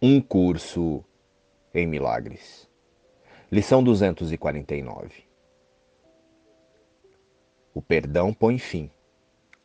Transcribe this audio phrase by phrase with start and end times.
[0.00, 1.04] Um curso
[1.74, 2.68] em milagres.
[3.50, 5.24] Lição 249.
[7.74, 8.88] O perdão põe fim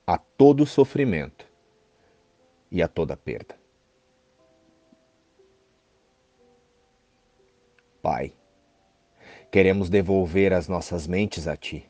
[0.07, 1.47] a todo sofrimento
[2.71, 3.55] e a toda perda.
[8.01, 8.33] Pai,
[9.51, 11.87] queremos devolver as nossas mentes a Ti.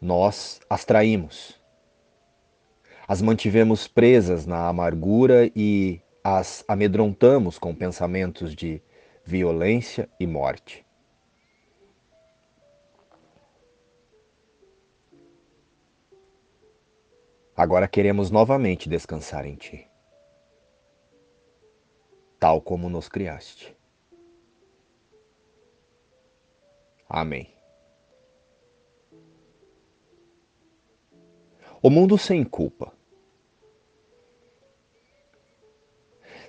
[0.00, 1.64] Nós as traímos
[3.08, 8.82] as mantivemos presas na amargura e as amedrontamos com pensamentos de
[9.24, 10.84] violência e morte.
[17.56, 19.88] Agora queremos novamente descansar em Ti,
[22.38, 23.74] tal como nos criaste.
[27.08, 27.54] Amém.
[31.80, 32.95] O mundo sem culpa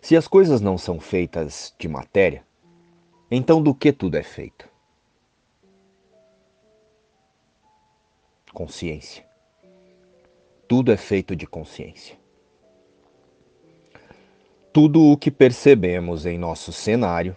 [0.07, 2.41] Se as coisas não são feitas de matéria,
[3.29, 4.65] então do que tudo é feito?
[8.53, 9.25] Consciência.
[10.65, 12.17] Tudo é feito de consciência.
[14.71, 17.35] Tudo o que percebemos em nosso cenário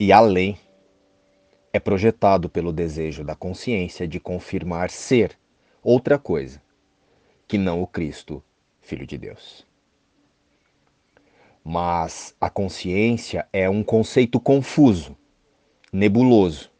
[0.00, 0.58] e além
[1.72, 5.38] é projetado pelo desejo da consciência de confirmar ser
[5.80, 6.60] outra coisa
[7.46, 8.42] que não o Cristo,
[8.80, 9.69] Filho de Deus.
[11.64, 15.16] Mas a consciência é um conceito confuso,
[15.92, 16.70] nebuloso.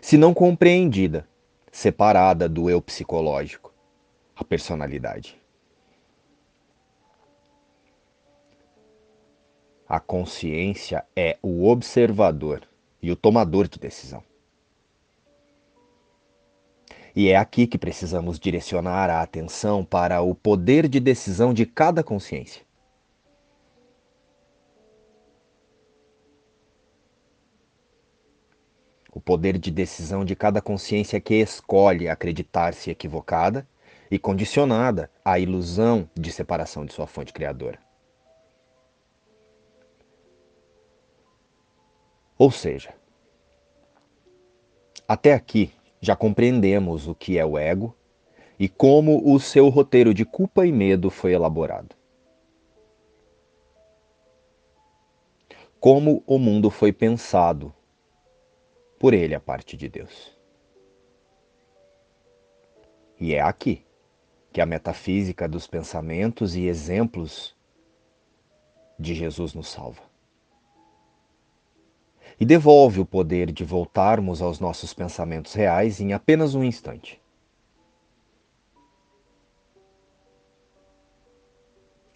[0.00, 1.28] Se não compreendida,
[1.70, 3.72] separada do eu psicológico,
[4.34, 5.40] a personalidade.
[9.88, 12.62] A consciência é o observador
[13.02, 14.22] e o tomador de decisão.
[17.14, 22.04] E é aqui que precisamos direcionar a atenção para o poder de decisão de cada
[22.04, 22.62] consciência.
[29.12, 33.66] O poder de decisão de cada consciência que escolhe acreditar-se equivocada
[34.10, 37.78] e condicionada à ilusão de separação de sua fonte criadora.
[42.38, 42.94] Ou seja,
[45.06, 47.94] até aqui já compreendemos o que é o ego
[48.58, 51.94] e como o seu roteiro de culpa e medo foi elaborado.
[55.78, 57.74] Como o mundo foi pensado
[59.00, 60.38] por ele a parte de Deus.
[63.18, 63.82] E é aqui
[64.52, 67.56] que a metafísica dos pensamentos e exemplos
[68.98, 70.02] de Jesus nos salva.
[72.38, 77.20] E devolve o poder de voltarmos aos nossos pensamentos reais em apenas um instante.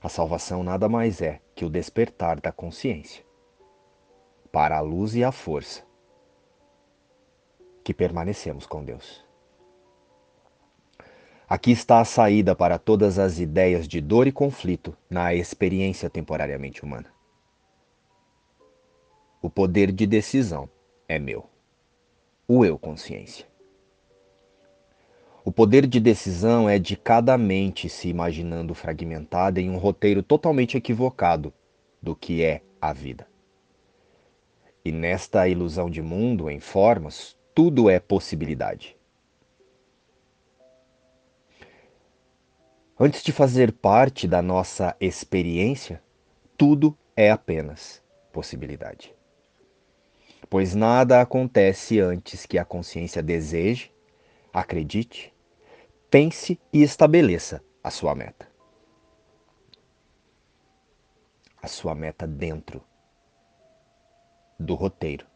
[0.03, 3.25] A salvação nada mais é que o despertar da consciência
[4.53, 5.83] para a luz e a força
[7.85, 9.23] que permanecemos com Deus.
[11.47, 16.83] Aqui está a saída para todas as ideias de dor e conflito na experiência temporariamente
[16.83, 17.13] humana.
[19.43, 20.71] O poder de decisão
[21.07, 21.45] é meu.
[22.49, 23.47] O eu consciência.
[25.45, 30.79] O poder de decisão é de cada mente se imaginando fragmentada em um roteiro totalmente
[30.79, 31.53] equivocado
[32.01, 33.29] do que é a vida.
[34.83, 38.99] E nesta ilusão de mundo em formas, tudo é possibilidade.
[42.99, 46.03] Antes de fazer parte da nossa experiência,
[46.57, 49.15] tudo é apenas possibilidade.
[50.51, 53.93] Pois nada acontece antes que a consciência deseje,
[54.53, 55.33] acredite,
[56.11, 58.49] pense e estabeleça a sua meta.
[61.63, 62.85] A sua meta dentro
[64.59, 65.34] do roteiro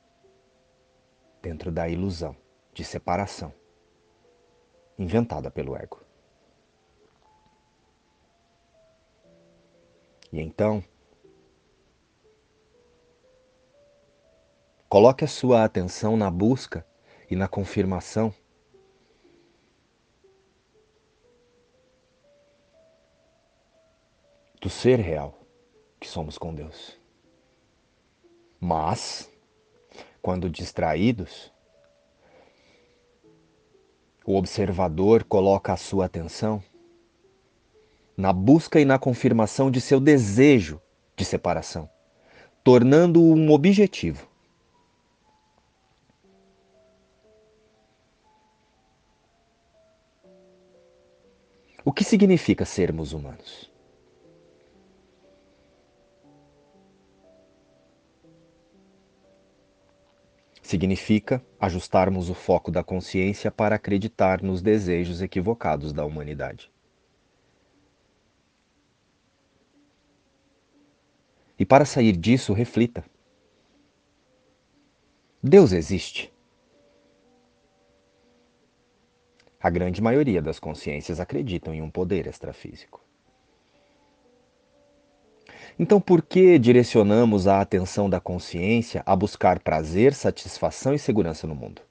[1.40, 2.36] dentro da ilusão
[2.72, 3.52] de separação
[4.98, 6.00] inventada pelo ego.
[10.32, 10.84] E então,
[14.88, 16.86] coloque a sua atenção na busca
[17.30, 18.34] e na confirmação
[24.60, 25.38] do ser real
[26.00, 26.98] que somos com Deus.
[28.60, 29.30] Mas
[30.20, 31.52] quando distraídos,
[34.24, 36.62] o observador coloca a sua atenção
[38.16, 40.82] na busca e na confirmação de seu desejo
[41.16, 41.88] de separação,
[42.64, 44.28] tornando-o um objetivo.
[51.84, 53.70] O que significa sermos humanos?
[60.68, 66.70] Significa ajustarmos o foco da consciência para acreditar nos desejos equivocados da humanidade.
[71.58, 73.02] E para sair disso, reflita.
[75.42, 76.30] Deus existe?
[79.58, 83.07] A grande maioria das consciências acreditam em um poder extrafísico.
[85.78, 91.54] Então, por que direcionamos a atenção da consciência a buscar prazer, satisfação e segurança no
[91.54, 91.82] mundo?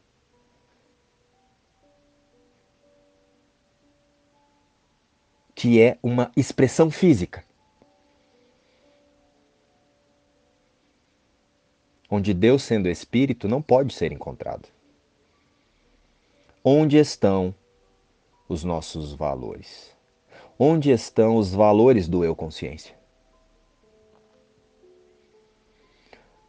[5.55, 7.45] Que é uma expressão física.
[12.09, 14.67] Onde Deus, sendo espírito, não pode ser encontrado.
[16.61, 17.55] Onde estão
[18.49, 19.95] os nossos valores?
[20.59, 22.96] Onde estão os valores do eu consciência?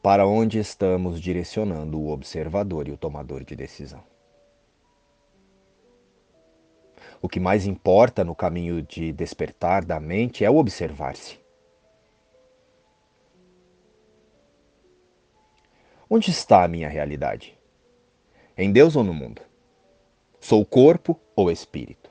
[0.09, 4.03] Para onde estamos direcionando o observador e o tomador de decisão.
[7.21, 11.39] O que mais importa no caminho de despertar da mente é o observar-se.
[16.09, 17.55] Onde está a minha realidade?
[18.57, 19.43] Em Deus ou no mundo?
[20.41, 22.09] Sou corpo ou espírito?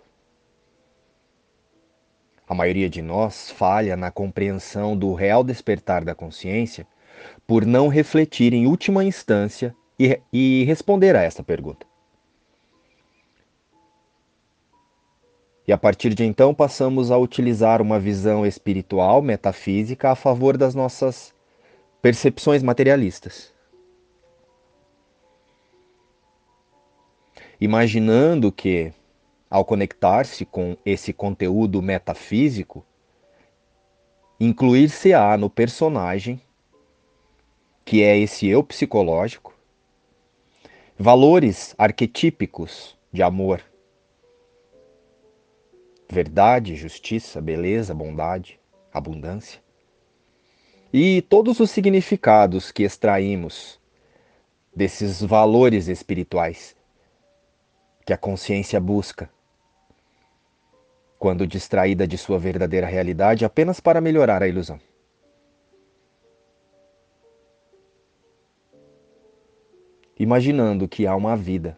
[2.47, 6.85] A maioria de nós falha na compreensão do real despertar da consciência
[7.45, 11.85] por não refletir em última instância e, e responder a essa pergunta.
[15.67, 20.73] E a partir de então passamos a utilizar uma visão espiritual, metafísica, a favor das
[20.73, 21.33] nossas
[22.01, 23.53] percepções materialistas.
[27.59, 28.93] Imaginando que,
[29.49, 32.85] ao conectar-se com esse conteúdo metafísico,
[34.39, 36.39] incluir-se-á no personagem
[37.87, 39.53] que é esse eu psicológico,
[40.99, 43.63] valores arquetípicos de amor,
[46.09, 48.59] verdade, justiça, beleza, bondade,
[48.91, 49.61] abundância,
[50.91, 53.79] e todos os significados que extraímos
[54.75, 56.75] desses valores espirituais
[58.05, 59.29] que a consciência busca
[61.17, 64.77] quando distraída de sua verdadeira realidade apenas para melhorar a ilusão.
[70.19, 71.77] Imaginando que há uma vida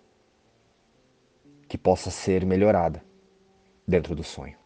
[1.67, 3.03] que possa ser melhorada
[3.87, 4.57] dentro do sonho.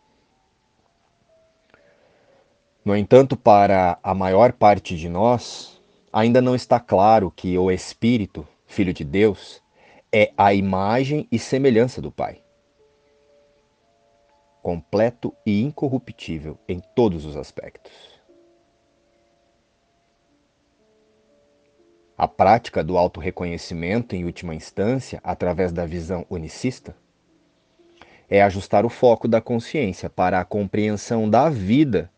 [2.85, 5.81] No entanto, para a maior parte de nós,
[6.11, 9.61] ainda não está claro que o Espírito, Filho de Deus,
[10.11, 12.41] é a imagem e semelhança do Pai.
[14.61, 18.12] Completo e incorruptível em todos os aspectos.
[22.17, 26.95] A prática do autorreconhecimento, em última instância, através da visão unicista,
[28.29, 32.11] é ajustar o foco da consciência para a compreensão da vida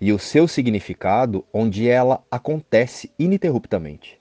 [0.00, 4.20] e o seu significado onde ela acontece ininterruptamente.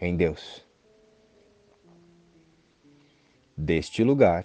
[0.00, 0.64] Em Deus.
[3.56, 4.44] Deste lugar,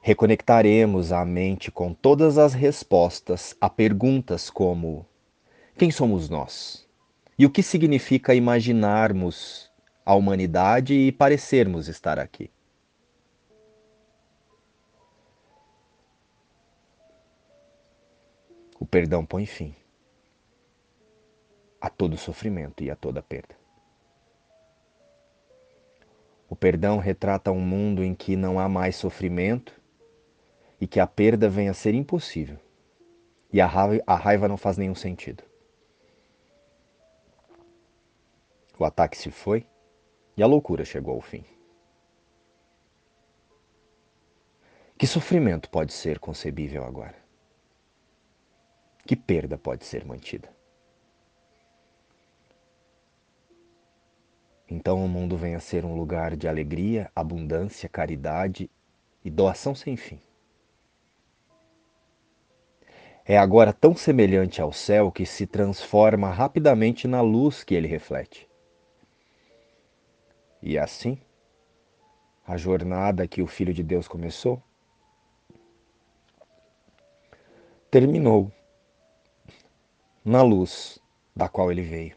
[0.00, 5.04] reconectaremos a mente com todas as respostas a perguntas como:
[5.76, 6.83] quem somos nós?
[7.36, 9.70] E o que significa imaginarmos
[10.06, 12.48] a humanidade e parecermos estar aqui?
[18.78, 19.74] O perdão põe fim
[21.80, 23.56] a todo sofrimento e a toda perda.
[26.48, 29.78] O perdão retrata um mundo em que não há mais sofrimento
[30.80, 32.58] e que a perda venha a ser impossível.
[33.52, 35.42] E a raiva, a raiva não faz nenhum sentido.
[38.78, 39.66] O ataque se foi
[40.36, 41.44] e a loucura chegou ao fim.
[44.98, 47.16] Que sofrimento pode ser concebível agora?
[49.06, 50.48] Que perda pode ser mantida?
[54.68, 58.70] Então o mundo vem a ser um lugar de alegria, abundância, caridade
[59.24, 60.18] e doação sem fim.
[63.24, 68.48] É agora tão semelhante ao céu que se transforma rapidamente na luz que ele reflete.
[70.66, 71.20] E assim,
[72.46, 74.62] a jornada que o Filho de Deus começou
[77.90, 78.50] terminou
[80.24, 80.98] na luz
[81.36, 82.16] da qual ele veio.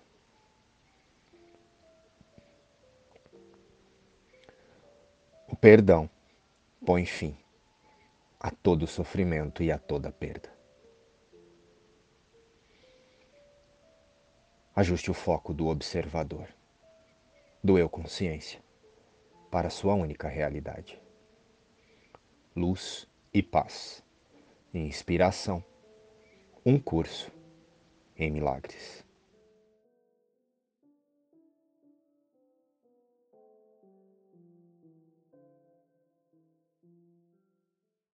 [5.50, 6.10] O perdão
[6.86, 7.38] põe fim
[8.40, 10.50] a todo sofrimento e a toda perda.
[14.74, 16.57] Ajuste o foco do observador.
[17.68, 18.64] Do eu consciência
[19.52, 20.98] para sua única realidade.
[22.56, 24.02] Luz e paz.
[24.74, 25.62] Inspiração.
[26.66, 27.30] Um curso
[28.16, 29.06] em milagres.